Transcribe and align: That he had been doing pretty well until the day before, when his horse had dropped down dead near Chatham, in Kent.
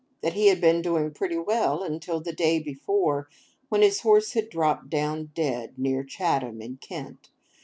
That 0.23 0.33
he 0.33 0.47
had 0.47 0.59
been 0.59 0.81
doing 0.81 1.11
pretty 1.13 1.37
well 1.37 1.83
until 1.83 2.19
the 2.19 2.33
day 2.33 2.57
before, 2.57 3.29
when 3.69 3.83
his 3.83 3.99
horse 4.01 4.31
had 4.33 4.49
dropped 4.49 4.89
down 4.89 5.29
dead 5.35 5.77
near 5.77 6.03
Chatham, 6.03 6.59
in 6.59 6.77
Kent. 6.77 7.29